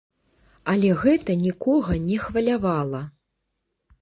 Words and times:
Але 0.71 0.89
гэта 1.03 1.31
нікога 1.43 1.99
не 2.09 2.17
хвалявала. 2.25 3.05